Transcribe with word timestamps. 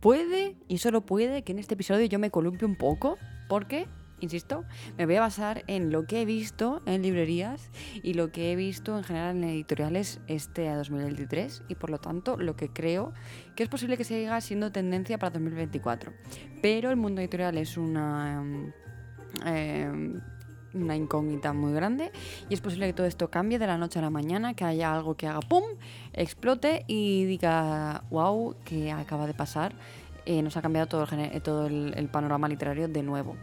Puede, 0.00 0.56
y 0.68 0.78
solo 0.78 1.04
puede, 1.04 1.42
que 1.42 1.52
en 1.52 1.58
este 1.58 1.74
episodio 1.74 2.06
yo 2.06 2.18
me 2.18 2.30
columpie 2.30 2.66
un 2.66 2.76
poco, 2.76 3.18
porque, 3.48 3.88
insisto, 4.20 4.64
me 4.96 5.06
voy 5.06 5.16
a 5.16 5.20
basar 5.20 5.64
en 5.66 5.90
lo 5.90 6.06
que 6.06 6.22
he 6.22 6.24
visto 6.24 6.82
en 6.86 7.02
librerías 7.02 7.70
y 8.02 8.14
lo 8.14 8.30
que 8.30 8.52
he 8.52 8.56
visto 8.56 8.96
en 8.96 9.04
general 9.04 9.36
en 9.36 9.44
editoriales 9.44 10.20
este 10.28 10.68
a 10.68 10.76
2023 10.76 11.64
y 11.68 11.74
por 11.74 11.90
lo 11.90 11.98
tanto 11.98 12.36
lo 12.36 12.54
que 12.54 12.68
creo 12.68 13.12
que 13.56 13.64
es 13.64 13.68
posible 13.68 13.96
que 13.96 14.04
siga 14.04 14.40
siendo 14.40 14.70
tendencia 14.70 15.18
para 15.18 15.30
2024. 15.30 16.12
Pero 16.62 16.90
el 16.90 16.96
mundo 16.96 17.20
editorial 17.20 17.58
es 17.58 17.76
una... 17.76 18.44
eh, 19.46 20.12
una 20.74 20.96
incógnita 20.96 21.52
muy 21.52 21.72
grande 21.72 22.12
y 22.48 22.54
es 22.54 22.60
posible 22.60 22.86
que 22.86 22.92
todo 22.92 23.06
esto 23.06 23.30
cambie 23.30 23.58
de 23.58 23.66
la 23.66 23.78
noche 23.78 23.98
a 23.98 24.02
la 24.02 24.10
mañana, 24.10 24.54
que 24.54 24.64
haya 24.64 24.92
algo 24.92 25.16
que 25.16 25.26
haga 25.26 25.40
¡pum!, 25.40 25.64
explote 26.12 26.84
y 26.86 27.24
diga, 27.24 28.04
wow, 28.10 28.56
que 28.64 28.92
acaba 28.92 29.26
de 29.26 29.34
pasar. 29.34 29.74
Eh, 30.30 30.42
nos 30.42 30.58
ha 30.58 30.62
cambiado 30.62 30.86
todo, 30.88 31.04
el, 31.10 31.20
eh, 31.20 31.40
todo 31.40 31.68
el, 31.68 32.08
panorama 32.12 32.48
literario 32.48 32.86
de 32.86 33.02
nuevo. 33.02 33.34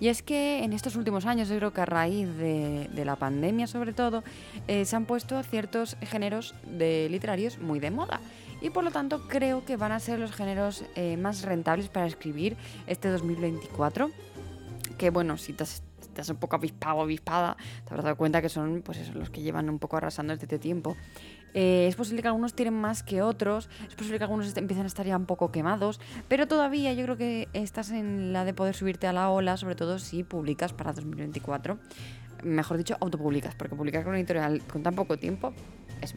Y 0.00 0.08
es 0.08 0.22
que 0.22 0.64
en 0.64 0.72
estos 0.72 0.96
últimos 0.96 1.26
años, 1.26 1.50
yo 1.50 1.56
creo 1.56 1.74
que 1.74 1.82
a 1.82 1.84
raíz 1.84 2.34
de, 2.34 2.88
la 3.04 3.16
pandemia 3.16 3.66
sobre 3.66 3.92
todo, 3.92 4.24
eh, 4.66 4.86
se 4.86 4.96
han 4.96 5.04
puesto 5.04 5.42
ciertos 5.42 5.98
géneros 6.00 6.54
de 6.64 7.08
literarios 7.10 7.58
muy 7.58 7.78
de 7.78 7.90
moda. 7.90 8.22
Y 8.62 8.70
por 8.70 8.84
lo 8.84 8.90
tanto 8.90 9.28
creo 9.28 9.66
que 9.66 9.76
van 9.76 9.92
a 9.92 10.00
ser 10.00 10.18
los 10.18 10.32
géneros 10.32 10.84
más 11.18 11.42
rentables 11.42 11.88
para 11.88 12.06
escribir 12.06 12.56
este 12.86 13.08
2024 13.08 14.10
que 15.00 15.08
bueno, 15.08 15.38
si 15.38 15.54
te 15.54 15.62
has, 15.62 15.82
has 16.18 16.28
un 16.30 16.36
poco 16.36 16.56
avispado 16.56 17.00
avispada, 17.00 17.56
te 17.84 17.90
habrás 17.90 18.04
dado 18.04 18.16
cuenta 18.16 18.42
que 18.42 18.48
son 18.48 18.82
pues 18.82 18.98
eso, 18.98 19.12
los 19.14 19.30
que 19.30 19.42
llevan 19.42 19.68
un 19.68 19.78
poco 19.78 19.96
arrasando 19.96 20.32
desde 20.32 20.44
este 20.44 20.58
tiempo. 20.58 20.96
Eh, 21.54 21.86
es 21.88 21.96
posible 21.96 22.22
que 22.22 22.28
algunos 22.28 22.54
tiren 22.54 22.74
más 22.74 23.02
que 23.02 23.22
otros, 23.22 23.68
es 23.88 23.94
posible 23.94 24.18
que 24.18 24.24
algunos 24.24 24.56
empiecen 24.56 24.84
a 24.84 24.86
estar 24.86 25.06
ya 25.06 25.16
un 25.16 25.26
poco 25.26 25.50
quemados, 25.50 26.00
pero 26.28 26.46
todavía 26.46 26.92
yo 26.92 27.04
creo 27.04 27.16
que 27.16 27.48
estás 27.52 27.90
en 27.90 28.32
la 28.32 28.44
de 28.44 28.54
poder 28.54 28.74
subirte 28.74 29.06
a 29.06 29.12
la 29.12 29.30
ola, 29.30 29.56
sobre 29.56 29.74
todo 29.74 29.98
si 29.98 30.22
publicas 30.22 30.72
para 30.72 30.92
2024. 30.92 31.78
Mejor 32.44 32.78
dicho, 32.78 32.96
autopublicas, 33.00 33.54
porque 33.54 33.76
publicar 33.76 34.02
con 34.02 34.10
una 34.10 34.18
editorial 34.18 34.62
con 34.62 34.82
tan 34.82 34.94
poco 34.94 35.18
tiempo 35.18 35.52
es 36.00 36.14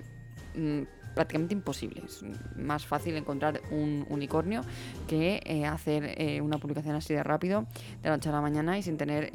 mm, 0.55 0.83
prácticamente 1.15 1.53
imposible. 1.53 2.03
Es 2.05 2.23
más 2.55 2.85
fácil 2.85 3.15
encontrar 3.15 3.61
un 3.71 4.05
unicornio 4.09 4.61
que 5.07 5.41
eh, 5.45 5.65
hacer 5.65 6.15
eh, 6.17 6.41
una 6.41 6.59
publicación 6.59 6.95
así 6.95 7.13
de 7.13 7.23
rápido, 7.23 7.65
de 8.01 8.09
la 8.09 8.15
noche 8.15 8.29
a 8.29 8.31
la 8.31 8.41
mañana 8.41 8.77
y 8.77 8.83
sin 8.83 8.97
tener 8.97 9.29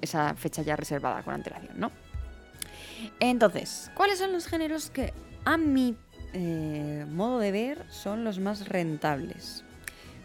esa 0.00 0.34
fecha 0.34 0.62
ya 0.62 0.76
reservada 0.76 1.22
con 1.22 1.34
antelación, 1.34 1.78
¿no? 1.78 1.90
Entonces, 3.20 3.90
¿cuáles 3.94 4.18
son 4.18 4.32
los 4.32 4.46
géneros 4.46 4.90
que 4.90 5.12
a 5.44 5.56
mi 5.56 5.96
eh, 6.32 7.06
modo 7.08 7.38
de 7.38 7.52
ver 7.52 7.84
son 7.90 8.24
los 8.24 8.38
más 8.38 8.68
rentables? 8.68 9.64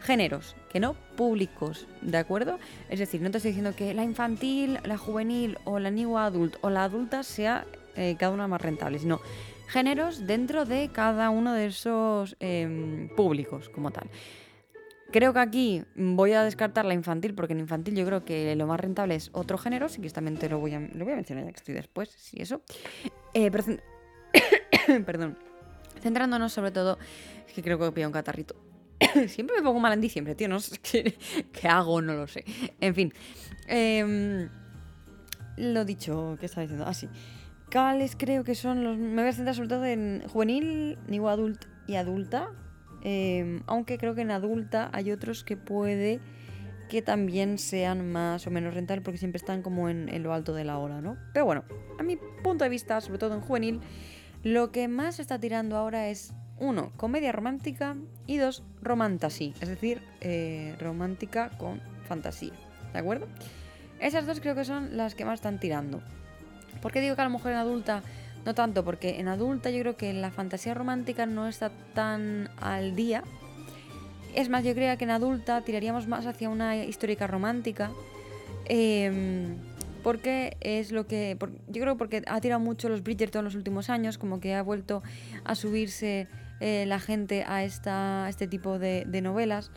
Géneros, 0.01 0.55
que 0.69 0.81
no 0.81 0.95
públicos, 1.15 1.87
¿de 2.01 2.17
acuerdo? 2.17 2.59
Es 2.89 2.99
decir, 2.99 3.21
no 3.21 3.31
te 3.31 3.37
estoy 3.37 3.51
diciendo 3.51 3.75
que 3.75 3.93
la 3.93 4.03
infantil, 4.03 4.79
la 4.83 4.97
juvenil 4.97 5.57
o 5.63 5.79
la 5.79 5.91
new 5.91 6.17
adult 6.17 6.57
o 6.61 6.69
la 6.69 6.83
adulta 6.83 7.23
sea 7.23 7.65
eh, 7.95 8.15
cada 8.19 8.33
una 8.33 8.47
más 8.47 8.61
rentable, 8.61 8.99
sino 8.99 9.21
géneros 9.67 10.27
dentro 10.27 10.65
de 10.65 10.89
cada 10.91 11.29
uno 11.29 11.53
de 11.53 11.67
esos 11.67 12.35
em, 12.39 13.07
públicos 13.15 13.69
como 13.69 13.91
tal. 13.91 14.09
Creo 15.13 15.31
que 15.31 15.39
aquí 15.39 15.83
voy 15.95 16.31
a 16.31 16.41
descartar 16.43 16.85
la 16.85 16.95
infantil, 16.95 17.35
porque 17.35 17.53
en 17.53 17.59
infantil 17.59 17.95
yo 17.95 18.03
creo 18.03 18.25
que 18.25 18.55
lo 18.55 18.65
más 18.65 18.79
rentable 18.79 19.13
es 19.13 19.29
otro 19.33 19.59
género, 19.59 19.87
si 19.87 20.01
que 20.01 20.09
también 20.09 20.37
te 20.37 20.49
lo 20.49 20.57
voy 20.57 20.73
a, 20.73 20.79
lo 20.79 21.05
voy 21.05 21.13
a 21.13 21.15
mencionar 21.15 21.45
ya 21.45 21.51
que 21.51 21.57
estoy 21.57 21.75
después, 21.75 22.09
si 22.09 22.41
eso. 22.41 22.63
Eh, 23.35 23.51
Perdón. 25.05 25.37
Centrándonos 26.01 26.51
sobre 26.51 26.71
todo, 26.71 26.97
es 27.47 27.53
que 27.53 27.61
creo 27.61 27.77
que 27.77 27.89
voy 27.89 28.01
a 28.01 28.07
un 28.07 28.11
catarrito. 28.11 28.55
Siempre 29.27 29.55
me 29.55 29.61
pongo 29.61 29.79
mal 29.79 29.93
en 29.93 30.01
diciembre, 30.01 30.33
tío, 30.33 30.49
no 30.49 30.59
sé 30.59 30.79
qué, 30.81 31.67
hago, 31.67 32.01
no 32.01 32.15
lo 32.15 32.25
sé. 32.25 32.43
En 32.81 32.95
fin. 32.95 33.13
em, 33.67 34.49
lo 35.57 35.85
dicho, 35.85 36.37
¿qué 36.39 36.47
estaba 36.47 36.63
diciendo? 36.63 36.85
Ah, 36.87 36.95
sí. 36.95 37.07
¿Cuáles 37.71 38.15
creo 38.15 38.43
que 38.43 38.55
son 38.55 38.83
los...? 38.83 38.97
Me 38.97 39.21
voy 39.21 39.29
a 39.29 39.33
centrar 39.33 39.55
sobre 39.55 39.69
todo 39.69 39.85
en 39.85 40.23
juvenil, 40.27 40.97
new 41.07 41.27
adult 41.27 41.65
y 41.85 41.97
adulta. 41.97 42.49
Eh, 43.03 43.61
aunque 43.67 43.97
creo 43.97 44.15
que 44.15 44.21
en 44.21 44.31
adulta 44.31 44.89
hay 44.93 45.11
otros 45.11 45.43
que 45.43 45.57
puede 45.57 46.19
que 46.89 47.01
también 47.01 47.57
sean 47.57 48.11
más 48.11 48.45
o 48.47 48.51
menos 48.51 48.73
rentables 48.73 49.03
porque 49.03 49.17
siempre 49.17 49.37
están 49.37 49.61
como 49.61 49.89
en, 49.89 50.09
en 50.09 50.23
lo 50.23 50.33
alto 50.33 50.53
de 50.53 50.63
la 50.63 50.77
ola, 50.77 51.01
¿no? 51.01 51.17
Pero 51.33 51.45
bueno, 51.45 51.63
a 51.99 52.03
mi 52.03 52.17
punto 52.43 52.63
de 52.63 52.69
vista, 52.69 53.01
sobre 53.01 53.19
todo 53.19 53.33
en 53.33 53.41
juvenil, 53.41 53.81
lo 54.43 54.71
que 54.71 54.87
más 54.87 55.19
está 55.19 55.39
tirando 55.39 55.77
ahora 55.77 56.09
es, 56.09 56.33
uno, 56.59 56.91
comedia 56.97 57.31
romántica 57.31 57.95
y 58.27 58.37
dos, 58.37 58.63
romantasy, 58.81 59.53
es 59.59 59.69
decir, 59.69 60.01
eh, 60.21 60.75
romántica 60.79 61.49
con 61.57 61.81
fantasía, 62.07 62.53
¿de 62.91 62.99
acuerdo? 62.99 63.27
Esas 63.99 64.25
dos 64.25 64.39
creo 64.39 64.53
que 64.53 64.65
son 64.65 64.97
las 64.97 65.15
que 65.15 65.25
más 65.25 65.35
están 65.35 65.59
tirando. 65.59 66.01
¿Por 66.81 66.91
qué 66.91 66.99
digo 66.99 67.15
que 67.15 67.21
a 67.21 67.25
lo 67.25 67.31
mejor 67.31 67.51
en 67.51 67.57
adulta 67.57 68.03
no 68.45 68.53
tanto? 68.53 68.83
Porque 68.83 69.19
en 69.19 69.27
adulta 69.27 69.69
yo 69.69 69.79
creo 69.79 69.97
que 69.97 70.13
la 70.13 70.31
fantasía 70.31 70.73
romántica 70.73 71.25
no 71.25 71.47
está 71.47 71.71
tan 71.93 72.49
al 72.59 72.95
día. 72.95 73.23
Es 74.35 74.49
más, 74.49 74.63
yo 74.63 74.73
creo 74.73 74.97
que 74.97 75.03
en 75.03 75.11
adulta 75.11 75.61
tiraríamos 75.61 76.07
más 76.07 76.25
hacia 76.25 76.49
una 76.49 76.75
histórica 76.77 77.27
romántica. 77.27 77.91
em, 78.65 79.57
porque 80.03 80.57
es 80.59 80.91
lo 80.91 81.07
que. 81.07 81.37
yo 81.69 81.81
creo 81.81 81.97
porque 81.97 82.23
ha 82.27 82.41
tirado 82.41 82.59
mucho 82.59 82.89
los 82.89 83.03
Bridgerton 83.03 83.39
en 83.39 83.45
los 83.45 83.55
últimos 83.55 83.89
años, 83.89 84.17
como 84.17 84.39
que 84.41 84.53
ha 84.53 84.61
vuelto 84.61 85.01
a 85.45 85.55
subirse 85.55 86.27
eh, 86.59 86.85
la 86.87 86.99
gente 86.99 87.45
a, 87.47 87.63
esta, 87.63 88.27
este 88.27 88.47
tipo 88.47 88.79
de, 88.79 89.05
de 89.07 89.21
novelas. 89.21 89.71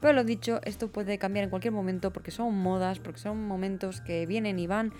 Pero 0.00 0.14
lo 0.14 0.24
dicho, 0.24 0.60
esto 0.64 0.90
puede 0.90 1.18
cambiar 1.18 1.44
en 1.44 1.50
cualquier 1.50 1.72
momento 1.72 2.12
porque 2.12 2.30
son 2.30 2.56
modas, 2.58 2.98
porque 2.98 3.20
son 3.20 3.46
momentos 3.46 4.00
que 4.00 4.26
vienen 4.26 4.58
y 4.58 4.66
van. 4.66 4.92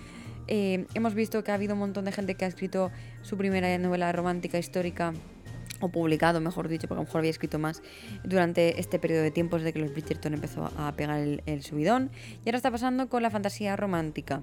Eh, 0.47 0.85
hemos 0.93 1.13
visto 1.13 1.43
que 1.43 1.51
ha 1.51 1.55
habido 1.55 1.73
un 1.73 1.79
montón 1.79 2.05
de 2.05 2.11
gente 2.11 2.35
que 2.35 2.45
ha 2.45 2.47
escrito 2.47 2.91
su 3.21 3.37
primera 3.37 3.77
novela 3.77 4.11
romántica 4.11 4.57
histórica 4.57 5.13
o 5.79 5.89
publicado, 5.89 6.39
mejor 6.39 6.67
dicho, 6.67 6.87
porque 6.87 6.99
a 6.99 7.03
lo 7.03 7.07
mejor 7.07 7.19
había 7.19 7.31
escrito 7.31 7.59
más 7.59 7.81
durante 8.23 8.79
este 8.79 8.99
periodo 8.99 9.23
de 9.23 9.31
tiempo 9.31 9.57
desde 9.57 9.73
que 9.73 9.79
los 9.79 9.91
Bridgerton 9.91 10.33
empezó 10.33 10.71
a 10.77 10.91
pegar 10.93 11.19
el, 11.19 11.63
subidón. 11.63 12.09
Y 12.45 12.49
ahora 12.49 12.57
está 12.57 12.71
pasando 12.71 13.09
con 13.09 13.21
la 13.21 13.29
fantasía 13.29 13.75
romántica. 13.75 14.41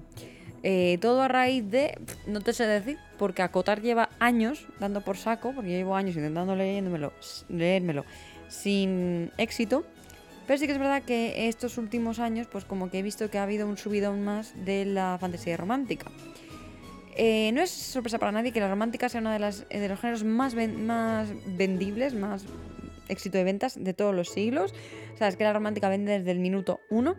Eh, 0.63 0.99
todo 1.01 1.23
a 1.23 1.27
raíz 1.27 1.69
de, 1.71 1.97
no 2.27 2.41
te 2.41 2.53
sé 2.53 2.67
decir, 2.67 2.99
porque 3.17 3.41
Acotar 3.41 3.81
lleva 3.81 4.09
años 4.19 4.67
dando 4.79 5.01
por 5.01 5.17
saco, 5.17 5.53
porque 5.55 5.71
yo 5.71 5.77
llevo 5.77 5.95
años 5.95 6.15
intentando 6.15 6.55
leyéndomelo, 6.55 7.13
leérmelo 7.49 8.05
sin 8.47 9.31
éxito. 9.37 9.83
Pero 10.51 10.59
sí 10.59 10.65
que 10.65 10.73
es 10.73 10.79
verdad 10.79 11.03
que 11.03 11.47
estos 11.47 11.77
últimos 11.77 12.19
años, 12.19 12.45
pues 12.51 12.65
como 12.65 12.91
que 12.91 12.99
he 12.99 13.01
visto 13.01 13.29
que 13.29 13.37
ha 13.37 13.43
habido 13.43 13.65
un 13.65 13.77
subidón 13.77 14.25
más 14.25 14.53
de 14.65 14.83
la 14.83 15.17
fantasía 15.17 15.55
romántica. 15.55 16.11
Eh, 17.15 17.51
no 17.53 17.61
es 17.61 17.69
sorpresa 17.69 18.19
para 18.19 18.33
nadie 18.33 18.51
que 18.51 18.59
la 18.59 18.67
romántica 18.67 19.07
sea 19.07 19.21
uno 19.21 19.33
eh, 19.33 19.39
de 19.79 19.87
los 19.87 19.97
géneros 20.01 20.25
más, 20.25 20.53
ven- 20.53 20.85
más 20.85 21.29
vendibles, 21.55 22.13
más 22.15 22.43
éxito 23.07 23.37
de 23.37 23.45
ventas 23.45 23.81
de 23.81 23.93
todos 23.93 24.13
los 24.13 24.27
siglos. 24.27 24.73
O 25.13 25.17
sea, 25.17 25.29
es 25.29 25.37
que 25.37 25.45
la 25.45 25.53
romántica 25.53 25.87
vende 25.87 26.19
desde 26.19 26.31
el 26.31 26.39
minuto 26.39 26.81
uno. 26.89 27.15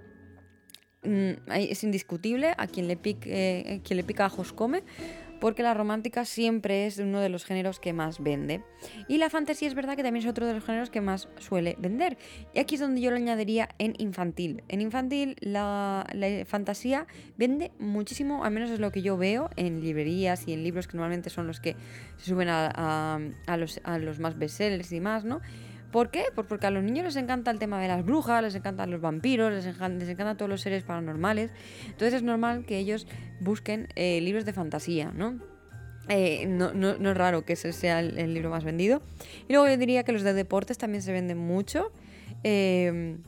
Mm, 1.02 1.50
es 1.54 1.84
indiscutible, 1.84 2.52
a 2.58 2.66
quien 2.66 2.86
le, 2.86 2.98
pique, 2.98 3.30
eh, 3.32 3.80
quien 3.82 3.96
le 3.96 4.04
pica 4.04 4.26
ajos 4.26 4.52
come, 4.52 4.82
porque 5.42 5.64
la 5.64 5.74
romántica 5.74 6.24
siempre 6.24 6.86
es 6.86 6.98
uno 6.98 7.20
de 7.20 7.28
los 7.28 7.44
géneros 7.44 7.80
que 7.80 7.92
más 7.92 8.22
vende. 8.22 8.62
Y 9.08 9.18
la 9.18 9.28
fantasía 9.28 9.66
es 9.66 9.74
verdad 9.74 9.96
que 9.96 10.04
también 10.04 10.24
es 10.24 10.30
otro 10.30 10.46
de 10.46 10.54
los 10.54 10.64
géneros 10.64 10.88
que 10.88 11.00
más 11.00 11.28
suele 11.40 11.74
vender. 11.80 12.16
Y 12.54 12.60
aquí 12.60 12.76
es 12.76 12.80
donde 12.80 13.00
yo 13.00 13.10
lo 13.10 13.16
añadiría 13.16 13.68
en 13.78 13.94
infantil. 13.98 14.62
En 14.68 14.80
infantil 14.80 15.34
la, 15.40 16.06
la 16.14 16.44
fantasía 16.46 17.08
vende 17.36 17.72
muchísimo, 17.80 18.44
al 18.44 18.52
menos 18.52 18.70
es 18.70 18.78
lo 18.78 18.92
que 18.92 19.02
yo 19.02 19.16
veo 19.16 19.50
en 19.56 19.80
librerías 19.80 20.46
y 20.46 20.52
en 20.52 20.62
libros 20.62 20.86
que 20.86 20.96
normalmente 20.96 21.28
son 21.28 21.48
los 21.48 21.58
que 21.58 21.74
se 22.18 22.26
suben 22.30 22.48
a, 22.48 22.70
a- 22.72 23.20
a 23.48 23.56
los, 23.56 23.80
a 23.82 23.98
los 23.98 24.20
más 24.20 24.38
bestsellers 24.38 24.92
y 24.92 25.00
más, 25.00 25.24
¿no? 25.24 25.40
¿Por 25.92 26.10
qué? 26.10 26.24
Pues 26.34 26.46
porque 26.46 26.66
a 26.66 26.70
los 26.70 26.82
niños 26.82 27.04
les 27.04 27.16
encanta 27.16 27.50
el 27.50 27.58
tema 27.58 27.80
de 27.80 27.86
las 27.86 28.04
brujas, 28.04 28.42
les 28.42 28.54
encantan 28.54 28.90
los 28.90 29.00
vampiros, 29.00 29.52
les, 29.52 29.66
encan- 29.66 29.98
les 29.98 30.08
encantan 30.08 30.36
todos 30.38 30.48
los 30.48 30.60
seres 30.62 30.82
paranormales. 30.82 31.50
Entonces 31.84 32.14
es 32.14 32.22
normal 32.22 32.64
que 32.64 32.78
ellos 32.78 33.06
busquen 33.40 33.88
eh, 33.94 34.20
libros 34.22 34.44
de 34.46 34.52
fantasía, 34.54 35.12
¿no? 35.14 35.38
Eh, 36.08 36.46
no, 36.48 36.72
no- 36.72 37.10
es 37.10 37.16
raro 37.16 37.44
que 37.44 37.52
ese 37.52 37.72
sea 37.72 38.00
el, 38.00 38.34
libro 38.34 38.50
más 38.50 38.64
vendido. 38.64 39.02
Y 39.48 39.52
luego 39.52 39.68
yo 39.68 39.76
diría 39.76 40.02
que 40.02 40.12
los 40.12 40.22
de 40.22 40.32
deportes 40.32 40.78
también 40.78 41.02
se 41.02 41.12
venden 41.12 41.38
mucho. 41.38 41.92
Hay- 42.42 43.20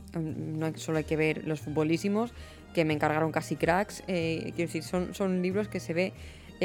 solo 0.77 0.99
hay 0.99 1.05
que 1.05 1.17
ver 1.17 1.47
los 1.47 1.61
futbolísimos, 1.61 2.33
que 2.73 2.85
me 2.85 2.95
encargaron 2.95 3.31
casi 3.31 3.57
cracks. 3.57 4.03
eh, 4.09 4.53
quiero 4.57 4.69
decir, 4.69 4.83
son, 4.83 5.15
son 5.15 5.43
libros 5.43 5.69
que 5.69 5.79
se 5.81 5.95
ve 5.95 6.13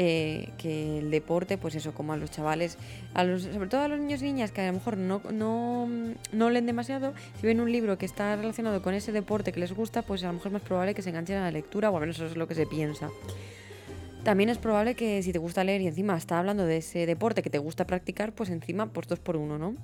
eh, 0.02 0.48
que 0.56 0.98
el 0.98 1.10
deporte, 1.10 1.58
pues 1.58 1.74
eso, 1.74 1.92
como 1.92 2.14
a 2.14 2.16
los 2.16 2.30
chavales, 2.30 2.78
a 3.12 3.22
los, 3.22 3.42
sobre 3.42 3.68
todo 3.68 3.82
a 3.82 3.88
los 3.88 4.00
niños 4.00 4.22
y 4.22 4.24
niñas 4.24 4.50
que 4.50 4.62
a 4.62 4.66
lo 4.68 4.72
mejor 4.72 4.96
no, 4.96 5.20
no, 5.30 5.90
no 6.32 6.48
leen 6.48 6.64
demasiado, 6.64 7.12
si 7.38 7.46
ven 7.46 7.60
un 7.60 7.70
libro 7.70 7.98
que 7.98 8.06
está 8.06 8.34
relacionado 8.34 8.80
con 8.80 8.94
ese 8.94 9.12
deporte 9.12 9.52
que 9.52 9.60
les 9.60 9.74
gusta, 9.74 10.00
pues 10.00 10.24
a 10.24 10.28
lo 10.28 10.32
mejor 10.32 10.46
es 10.46 10.52
más 10.54 10.62
probable 10.62 10.94
que 10.94 11.02
se 11.02 11.10
enganchen 11.10 11.36
a 11.36 11.42
la 11.42 11.50
lectura, 11.50 11.90
o 11.90 11.96
al 11.96 12.00
menos 12.00 12.16
eso 12.16 12.24
es 12.24 12.36
lo 12.38 12.48
que 12.48 12.54
se 12.54 12.64
piensa. 12.64 13.10
También 14.24 14.48
es 14.48 14.56
probable 14.56 14.94
que 14.94 15.22
si 15.22 15.34
te 15.34 15.38
gusta 15.38 15.64
leer 15.64 15.82
y 15.82 15.88
encima 15.88 16.16
está 16.16 16.38
hablando 16.38 16.64
de 16.64 16.78
ese 16.78 17.04
deporte 17.04 17.42
que 17.42 17.50
te 17.50 17.58
gusta 17.58 17.86
practicar, 17.86 18.32
pues 18.32 18.48
encima, 18.48 18.94
pues 18.94 19.06
dos 19.06 19.20
por 19.20 19.36
uno, 19.36 19.58
¿no? 19.58 19.74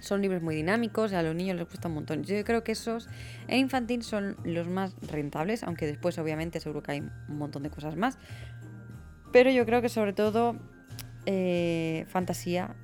son 0.00 0.22
libros 0.22 0.42
muy 0.42 0.54
dinámicos, 0.54 1.12
a 1.12 1.22
los 1.22 1.34
niños 1.34 1.56
les 1.56 1.68
gusta 1.68 1.88
un 1.88 1.94
montón. 1.94 2.24
Yo 2.24 2.42
creo 2.44 2.64
que 2.64 2.72
esos 2.72 3.08
en 3.48 3.58
infantil 3.58 4.02
son 4.02 4.36
los 4.44 4.66
más 4.66 4.94
rentables, 5.02 5.62
aunque 5.62 5.86
después 5.86 6.18
obviamente 6.18 6.60
seguro 6.60 6.82
que 6.82 6.92
hay 6.92 7.00
un 7.00 7.38
montón 7.38 7.62
de 7.62 7.70
cosas 7.70 7.96
más. 7.96 8.18
Pero 9.32 9.50
yo 9.50 9.64
creo 9.66 9.82
que 9.82 9.88
sobre 9.88 10.12
todo 10.12 10.56
eh, 11.26 12.04
fantasía 12.08 12.74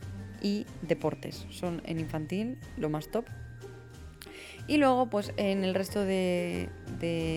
y 0.43 0.67
deportes 0.83 1.47
son 1.51 1.83
en 1.85 2.01
infantil 2.01 2.59
lo 2.77 2.91
más 2.91 3.11
top. 3.11 3.27
Y 4.69 4.79
luego, 4.79 5.07
pues 5.07 5.33
en 5.37 5.65
el 5.65 5.75
resto 5.75 6.05
de, 6.05 6.69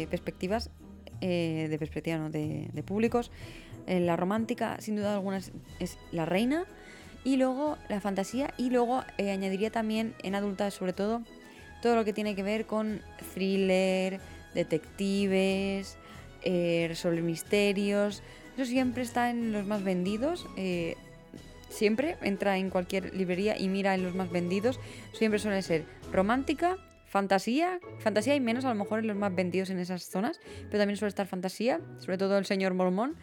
perspectivas, 0.10 0.72
eh, 1.22 1.68
de 1.70 1.78
perspectiva, 1.78 2.18
no, 2.18 2.30
de, 2.30 2.84
públicos, 2.86 3.32
en 3.86 4.06
la 4.06 4.16
romántica, 4.16 4.78
sin 4.80 4.96
duda 4.96 5.14
alguna, 5.14 5.40
es 5.80 5.98
la 6.12 6.26
reina 6.26 6.66
y 7.24 7.38
luego 7.38 7.78
la 7.90 8.00
fantasía 8.00 8.54
y 8.58 8.70
luego 8.70 9.04
eh, 9.18 9.32
añadiría 9.32 9.72
también 9.72 10.16
en 10.24 10.36
adulta 10.36 10.72
sobre 10.72 10.94
todo 10.94 11.22
todo 11.82 11.96
lo 11.96 12.06
que 12.06 12.14
tiene 12.14 12.36
que 12.36 12.44
ver 12.44 12.66
con 12.66 13.02
thriller, 13.34 14.20
detectives, 14.54 15.98
eh, 16.44 16.86
resolver 16.90 17.24
misterios. 17.24 18.22
Eso 18.60 18.66
siempre 18.66 19.04
está 19.04 19.30
en 19.30 19.54
los 19.54 19.66
más 19.66 19.86
vendidos. 19.86 20.46
Eh, 20.58 20.98
siempre 21.70 22.18
entra 22.22 22.58
en 22.58 22.70
cualquier 22.70 23.16
librería 23.16 23.58
y 23.58 23.70
mira 23.70 23.96
en 23.96 24.04
los 24.04 24.14
más 24.14 24.30
vendidos. 24.30 24.82
Siempre 25.14 25.40
suele 25.40 25.62
ser 25.62 25.86
romántica, 26.12 26.76
fantasía. 27.06 27.80
Fantasía 28.00 28.36
y 28.36 28.42
menos 28.42 28.66
a 28.66 28.68
lo 28.68 28.76
mejor 28.76 29.00
en 29.00 29.08
los 29.08 29.16
más 29.16 29.34
vendidos 29.34 29.70
en 29.70 29.80
esas 29.80 30.04
zonas. 30.04 30.42
Pero 30.66 30.78
también 30.78 30.98
suele 30.98 31.08
estar 31.08 31.26
fantasía, 31.26 31.80
sobre 32.00 32.18
todo 32.18 32.38
el 32.38 32.46
señor 32.46 32.74
Mormón. 32.74 33.16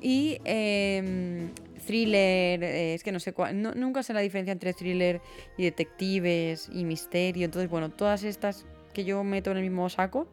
Y 0.00 0.40
em, 0.42 1.50
thriller, 1.86 2.64
eh, 2.64 2.94
es 2.94 3.04
que 3.04 3.12
no 3.12 3.20
sé 3.20 3.32
cuál, 3.32 3.62
nunca 3.62 4.02
sé 4.02 4.12
la 4.12 4.22
diferencia 4.22 4.50
entre 4.50 4.74
thriller 4.74 5.20
y 5.56 5.62
detectives 5.62 6.68
y 6.72 6.82
misterio. 6.82 7.44
Entonces, 7.44 7.70
bueno, 7.70 7.90
todas 7.90 8.24
estas 8.24 8.66
que 8.92 9.04
yo 9.04 9.22
meto 9.22 9.52
en 9.52 9.58
el 9.58 9.62
mismo 9.62 9.88
saco 9.88 10.26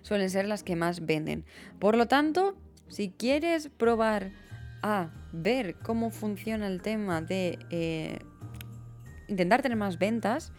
suelen 0.00 0.30
ser 0.30 0.46
las 0.46 0.64
que 0.64 0.74
más 0.74 1.06
venden. 1.06 1.44
Por 1.78 1.96
lo 1.96 2.08
tanto, 2.08 2.56
si 2.92 3.08
quieres 3.08 3.70
probar 3.70 4.32
a 4.82 5.08
ver 5.32 5.76
cómo 5.76 6.10
funciona 6.10 6.66
el 6.66 6.82
tema 6.82 7.22
de 7.22 7.58
eh, 7.70 8.18
intentar 9.28 9.62
tener 9.62 9.78
más 9.78 9.98
ventas, 9.98 10.52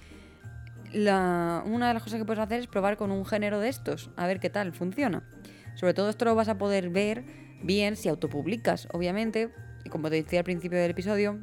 una 0.96 1.88
de 1.88 1.94
las 1.94 2.02
cosas 2.02 2.20
que 2.20 2.26
puedes 2.26 2.42
hacer 2.42 2.62
es 2.62 2.68
probar 2.68 2.98
con 2.98 3.12
un 3.12 3.24
género 3.24 3.60
de 3.60 3.70
estos, 3.70 4.10
a 4.16 4.26
ver 4.26 4.40
qué 4.40 4.50
tal 4.50 4.74
funciona. 4.74 5.24
Sobre 5.76 5.94
todo 5.94 6.10
esto 6.10 6.26
lo 6.26 6.34
vas 6.34 6.50
a 6.50 6.58
poder 6.58 6.90
ver 6.90 7.24
bien 7.62 7.96
si 7.96 8.10
autopublicas, 8.10 8.88
obviamente, 8.92 9.52
y 9.86 9.90
como 9.90 10.10
te 10.10 10.16
decía 10.16 10.40
al 10.40 10.46
principio 10.46 10.80
del 10.80 10.92
episodio, 10.92 11.40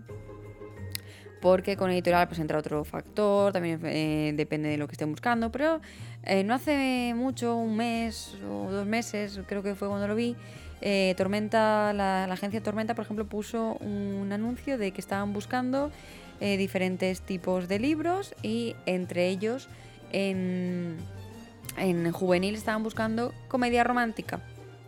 porque 1.40 1.76
con 1.76 1.90
editorial 1.90 2.28
pues 2.28 2.38
entra 2.38 2.58
otro 2.58 2.84
factor, 2.84 3.52
también 3.52 3.81
eh, 3.84 4.32
depende 4.37 4.69
de 4.69 4.76
lo 4.76 4.87
que 4.87 4.92
estén 4.92 5.10
buscando, 5.10 5.50
pero 5.50 5.81
eh, 6.25 6.44
no 6.44 6.54
hace 6.54 7.12
mucho, 7.14 7.56
un 7.56 7.76
mes 7.76 8.37
o 8.48 8.70
dos 8.70 8.87
meses, 8.87 9.40
creo 9.46 9.62
que 9.62 9.75
fue 9.75 9.88
cuando 9.88 10.06
lo 10.06 10.14
vi, 10.14 10.37
eh, 10.82 11.14
Tormenta, 11.16 11.92
la, 11.92 12.25
agencia 12.25 12.62
Tormenta, 12.62 12.94
por 12.94 13.04
ejemplo, 13.04 13.26
puso 13.26 13.76
un 13.81 14.31
anuncio 14.32 14.78
de 14.78 14.92
que 14.92 15.00
estaban 15.00 15.32
buscando 15.32 15.90
diferentes 16.40 17.20
tipos 17.20 17.69
de 17.69 17.78
libros 17.78 18.34
y 18.42 18.75
entre 18.87 19.28
ellos 19.28 19.69
en, 20.10 20.96
en 21.76 22.10
juvenil 22.12 22.54
estaban 22.54 22.82
buscando 22.82 23.34
comedia 23.48 23.84
romántica 23.84 24.40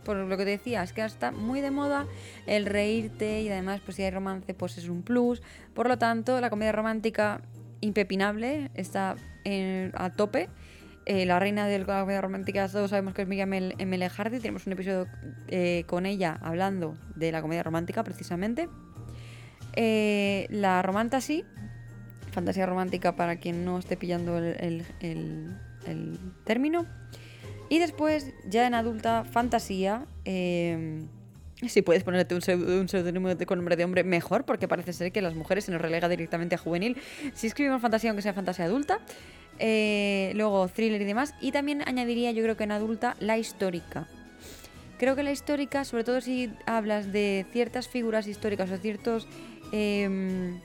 por 0.04 0.16
lo 0.16 0.37
que 0.37 0.44
te 0.44 0.50
decía, 0.50 0.82
es 0.82 0.93
que 0.93 1.04
está 1.04 1.31
muy 1.31 1.60
de 1.60 1.70
moda 1.70 2.06
el 2.46 2.66
reírte 2.66 3.43
y 3.43 3.49
además 3.49 3.81
pues 3.84 3.96
si 3.96 4.02
hay 4.02 4.10
romance 4.10 4.54
pues 4.54 4.78
es 4.78 4.88
un 4.88 5.02
plus. 5.02 5.43
Por 5.75 5.88
lo 5.88 5.99
tanto, 5.99 6.40
la 6.40 6.50
comedia 6.50 6.72
romántica 6.72 7.40
impepinable 7.81 8.70
está 8.75 9.16
a 9.94 10.10
tope. 10.10 10.49
Eh, 11.04 11.26
la 11.26 11.40
reina 11.40 11.66
de 11.66 11.81
la 11.81 12.00
comedia 12.00 12.20
romántica, 12.20 12.69
todos 12.69 12.90
sabemos 12.90 13.12
que 13.14 13.22
es 13.22 13.28
Miriam 13.28 13.52
M. 13.52 14.08
Hardy. 14.08 14.38
Tenemos 14.38 14.66
un 14.66 14.75
episodio 14.75 15.06
eh, 15.49 15.84
con 15.87 16.06
ella 16.06 16.38
hablando 16.43 16.96
de 17.16 17.32
la 17.32 17.43
comedia 17.43 17.62
romántica 17.62 18.04
precisamente. 18.04 18.69
Eh, 19.75 20.46
la 20.50 20.82
romantasy, 20.82 21.44
fantasía 22.31 22.66
romántica 22.66 23.16
para 23.16 23.37
quien 23.37 23.64
no 23.64 23.78
esté 23.78 23.96
pillando 23.96 24.38
el 24.38 24.84
término. 26.44 26.87
Y 27.73 27.79
después, 27.79 28.35
ya 28.45 28.67
en 28.67 28.75
adulta, 28.75 29.25
fantasía. 29.25 30.05
Eh, 30.27 31.07
si 31.67 31.81
puedes 31.81 32.05
ponerte 32.05 32.35
un 32.35 32.43
seudónimo 32.43 33.31
con 33.47 33.57
nombre 33.57 33.77
de 33.77 33.85
hombre, 33.85 34.05
mejor, 34.05 34.45
porque 34.45 34.69
parece 34.69 34.93
ser 34.93 35.11
que 35.11 35.23
las 35.23 35.35
mujeres 35.35 35.65
se 35.65 35.73
nos 35.73 35.81
relega 35.81 36.07
directamente 36.11 36.55
a 36.55 36.59
juvenil. 36.59 36.99
Si 37.33 37.47
escribimos 37.47 37.81
fantasía, 37.81 38.11
aunque 38.11 38.21
sea 38.21 38.35
fantasía 38.35 38.67
adulta. 38.67 39.01
Eh, 39.59 40.33
luego, 40.35 40.69
thriller 40.69 41.01
y 41.01 41.07
demás. 41.07 41.35
Y 41.41 41.51
también 41.53 41.83
añadiría, 41.89 42.31
yo 42.33 42.43
creo 42.43 42.59
que 42.59 42.65
en 42.65 42.73
adulta, 42.73 43.17
la 43.21 43.39
histórica. 43.39 44.07
Creo 44.99 45.17
que 45.17 45.23
la 45.23 45.33
histórica, 45.33 45.87
sobre 45.87 46.05
todo 46.05 46.21
si 46.21 46.53
hablas 46.67 47.11
de 47.11 47.47
ciertas 47.53 47.89
figuras 47.89 48.27
históricas 48.27 48.71
o 48.71 48.77
ciertos 48.77 49.27
em, 49.73 50.61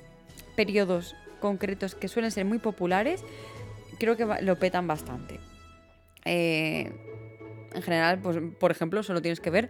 periodos 0.57 1.15
concretos 1.39 1.95
que 1.95 2.09
suelen 2.09 2.31
ser 2.31 2.43
muy 2.43 2.59
populares, 2.59 3.23
creo 3.97 4.17
que 4.17 4.25
lo 4.41 4.59
petan 4.59 4.87
bastante. 4.87 5.39
Eh, 6.27 6.91
en 7.73 7.81
general, 7.81 8.19
pues, 8.19 8.37
por 8.59 8.71
ejemplo, 8.71 9.03
solo 9.03 9.21
tienes 9.21 9.39
que 9.39 9.49
ver 9.49 9.69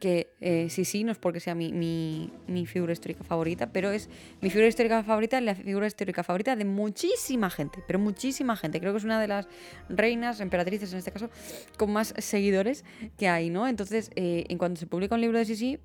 que 0.00 0.34
eh, 0.40 0.68
sí, 0.70 0.84
sí, 0.84 1.04
no 1.04 1.12
es 1.12 1.18
porque 1.18 1.40
sea 1.40 1.54
mi, 1.54 2.32
figura 2.66 2.92
histórica 2.92 3.22
favorita, 3.24 3.72
pero 3.72 3.90
es 3.90 4.08
mi 4.40 4.50
figura 4.50 4.66
histórica 4.66 5.02
favorita, 5.02 5.40
la 5.40 5.54
figura 5.54 5.86
histórica 5.86 6.22
favorita 6.22 6.56
de 6.56 6.64
muchísima 6.64 7.48
gente, 7.50 7.82
pero 7.86 7.98
muchísima 7.98 8.56
gente. 8.56 8.80
Creo 8.80 8.92
que 8.92 8.98
es 8.98 9.04
una 9.04 9.20
de 9.20 9.28
las 9.28 9.48
reinas, 9.88 10.40
emperatrices 10.40 10.92
en 10.92 10.98
este 10.98 11.12
caso, 11.12 11.30
con 11.78 11.92
más 11.92 12.12
seguidores 12.18 12.84
que 13.16 13.28
hay, 13.28 13.50
¿no? 13.50 13.68
Entonces, 13.68 14.10
eh, 14.16 14.44
en 14.48 14.58
cuanto 14.58 14.80
se 14.80 14.86
publica 14.86 15.14
un 15.14 15.20
libro 15.20 15.38
de 15.38 15.44
Sisi, 15.44 15.78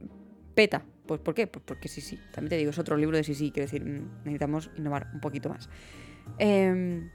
peta. 0.56 0.84
Pues 1.06 1.22
¿por 1.22 1.34
qué? 1.34 1.48
Pues 1.48 1.64
porque 1.66 1.88
sí. 1.88 2.20
También 2.34 2.50
te 2.50 2.58
digo, 2.58 2.72
es 2.72 2.80
otro 2.80 2.98
libro 2.98 3.16
de 3.16 3.24
Sisi, 3.24 3.52
quiero 3.52 3.66
decir, 3.66 3.86
mm, 3.86 4.24
necesitamos 4.26 4.70
innovar 4.76 5.08
un 5.14 5.20
poquito 5.20 5.50
más. 5.50 5.70
Eh, 6.38 7.10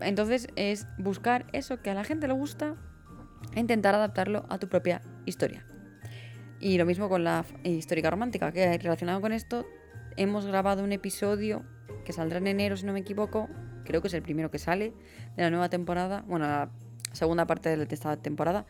entonces 0.00 0.48
es 0.56 0.86
buscar 0.98 1.46
eso 1.52 1.80
que 1.82 1.90
a 1.90 1.94
la 1.94 2.04
gente 2.04 2.26
le 2.26 2.34
gusta 2.34 2.76
e 3.54 3.60
intentar 3.60 3.94
adaptarlo 3.94 4.44
a 4.48 4.58
tu 4.58 4.68
propia 4.68 5.02
historia. 5.26 5.64
Y 6.60 6.78
lo 6.78 6.86
mismo 6.86 7.08
con 7.08 7.24
la 7.24 7.44
histórica 7.64 8.10
romántica, 8.10 8.52
que 8.52 8.78
relacionado 8.78 9.20
con 9.20 9.32
esto 9.32 9.66
hemos 10.16 10.46
grabado 10.46 10.84
un 10.84 10.92
episodio 10.92 11.64
que 12.04 12.12
saldrá 12.12 12.38
en 12.38 12.46
enero, 12.46 12.76
si 12.76 12.86
no 12.86 12.92
me 12.92 13.00
equivoco, 13.00 13.48
creo 13.84 14.00
que 14.00 14.08
es 14.08 14.14
el 14.14 14.22
primero 14.22 14.50
que 14.50 14.58
sale 14.58 14.92
de 15.36 15.42
la 15.42 15.50
nueva 15.50 15.68
temporada, 15.68 16.24
bueno, 16.26 16.46
la 16.46 16.70
segunda 17.12 17.46
parte 17.46 17.76
de 17.76 17.94
esta 17.94 18.16
temporada, 18.16 18.66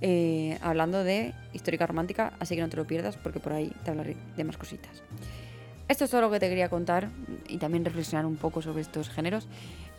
eh, 0.00 0.58
hablando 0.62 1.04
de 1.04 1.34
histórica 1.52 1.86
romántica, 1.86 2.32
así 2.40 2.56
que 2.56 2.60
no 2.60 2.68
te 2.68 2.76
lo 2.76 2.86
pierdas 2.86 3.16
porque 3.16 3.40
por 3.40 3.52
ahí 3.52 3.72
te 3.84 3.90
hablaré 3.90 4.16
de 4.36 4.44
más 4.44 4.56
cositas. 4.56 5.02
Esto 5.88 6.04
es 6.04 6.10
todo 6.10 6.22
lo 6.22 6.30
que 6.30 6.40
te 6.40 6.48
quería 6.48 6.68
contar 6.68 7.10
y 7.48 7.58
también 7.58 7.84
reflexionar 7.84 8.24
un 8.24 8.36
poco 8.36 8.62
sobre 8.62 8.80
estos 8.80 9.10
géneros 9.10 9.46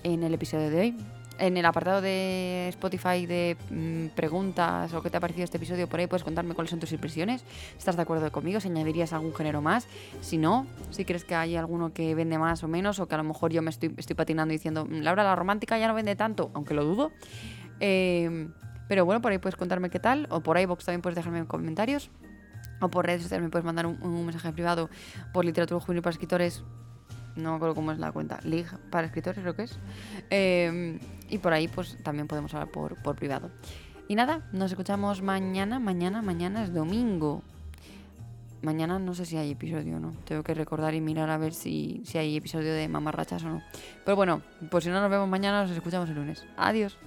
en 0.03 0.23
el 0.23 0.33
episodio 0.33 0.69
de 0.69 0.79
hoy. 0.79 0.97
En 1.39 1.57
el 1.57 1.65
apartado 1.65 1.99
de 1.99 2.67
Spotify 2.69 3.25
de 3.25 3.57
mm, 3.69 4.15
preguntas 4.15 4.93
o 4.93 5.01
qué 5.01 5.09
te 5.09 5.17
ha 5.17 5.19
parecido 5.19 5.43
este 5.43 5.57
episodio, 5.57 5.89
por 5.89 5.99
ahí 5.99 6.07
puedes 6.07 6.23
contarme 6.23 6.53
cuáles 6.53 6.69
son 6.69 6.79
tus 6.79 6.91
impresiones. 6.91 7.43
¿Estás 7.77 7.95
de 7.95 8.03
acuerdo 8.03 8.31
conmigo? 8.31 8.59
¿Si 8.59 8.67
añadirías 8.67 9.13
algún 9.13 9.33
género 9.33 9.61
más? 9.61 9.87
Si 10.21 10.37
no, 10.37 10.67
si 10.91 11.05
crees 11.05 11.25
que 11.25 11.33
hay 11.35 11.55
alguno 11.55 11.91
que 11.91 12.13
vende 12.13 12.37
más 12.37 12.63
o 12.63 12.67
menos, 12.67 12.99
o 12.99 13.07
que 13.07 13.15
a 13.15 13.17
lo 13.17 13.23
mejor 13.23 13.51
yo 13.51 13.63
me 13.63 13.71
estoy, 13.71 13.89
patinando 13.89 14.51
diciendo, 14.51 14.85
mm, 14.85 15.01
Laura, 15.01 15.23
la 15.23 15.35
romántica 15.35 15.77
ya 15.79 15.87
no 15.87 15.95
vende 15.95 16.15
tanto, 16.15 16.51
aunque 16.53 16.75
lo 16.75 16.85
dudo. 16.85 17.11
Eh, 17.79 18.47
pero 18.87 19.05
bueno, 19.05 19.21
por 19.21 19.31
ahí 19.31 19.37
puedes 19.37 19.55
contarme 19.55 19.89
qué 19.89 19.99
tal, 19.99 20.27
o 20.29 20.41
por 20.41 20.57
ahí 20.57 20.65
Vox 20.65 20.85
también 20.85 21.01
puedes 21.01 21.15
dejarme 21.15 21.39
en 21.39 21.45
comentarios, 21.45 22.11
o 22.83 22.89
por 22.89 23.05
redes 23.05 23.23
sociales 23.23 23.43
me 23.43 23.49
puedes 23.49 23.65
mandar 23.65 23.85
un, 23.85 24.25
mensaje 24.25 24.51
privado 24.51 24.89
por 25.31 25.45
literatura 25.45 25.79
juvenil 25.79 26.01
para 26.01 26.11
escritores 26.11 26.63
no 27.35 27.49
me 27.49 27.55
acuerdo 27.55 27.73
cómo 27.73 27.91
es 27.91 27.97
la 27.97 28.11
cuenta, 28.11 28.39
League 28.43 28.69
para 28.91 29.07
escritores 29.07 29.39
creo 29.39 29.55
que 29.55 29.63
es. 29.63 29.79
Em, 30.29 30.99
y 31.29 31.39
por 31.39 31.51
ahí 31.51 31.67
pues 31.67 31.97
también 32.03 32.27
podemos 32.27 32.53
hablar 32.53 32.69
por, 32.69 33.01
por 33.01 33.15
privado. 33.15 33.49
Y 34.07 34.15
nada, 34.15 34.47
nos 34.51 34.71
escuchamos 34.71 35.21
mañana, 35.21 35.79
mañana, 35.79 36.21
mañana 36.21 36.63
es 36.63 36.73
domingo. 36.73 37.41
Mañana 38.61 38.99
no 38.99 39.13
sé 39.13 39.25
si 39.25 39.37
hay 39.37 39.51
episodio 39.51 39.97
o 39.97 39.99
no. 39.99 40.13
Tengo 40.25 40.43
que 40.43 40.53
recordar 40.53 40.93
y 40.93 41.01
mirar 41.01 41.29
a 41.29 41.37
ver 41.37 41.53
si, 41.53 42.01
si 42.05 42.17
hay 42.17 42.37
episodio 42.37 42.73
de 42.73 42.87
mamarrachas 42.87 43.43
o 43.43 43.49
no. 43.49 43.63
Pero 44.05 44.15
bueno, 44.15 44.41
pues 44.69 44.83
si 44.83 44.89
no 44.89 45.01
nos 45.01 45.09
vemos 45.09 45.27
mañana, 45.27 45.63
nos 45.63 45.71
escuchamos 45.71 46.09
el 46.09 46.15
lunes. 46.15 46.45
Adiós. 46.55 46.97